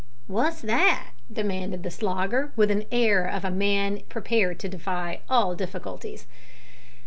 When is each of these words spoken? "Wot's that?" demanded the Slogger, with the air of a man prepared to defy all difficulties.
"Wot's 0.27 0.61
that?" 0.61 1.09
demanded 1.31 1.83
the 1.83 1.91
Slogger, 1.91 2.51
with 2.55 2.69
the 2.69 2.91
air 2.91 3.23
of 3.23 3.45
a 3.45 3.51
man 3.51 4.01
prepared 4.09 4.57
to 4.61 4.67
defy 4.67 5.19
all 5.29 5.53
difficulties. 5.53 6.25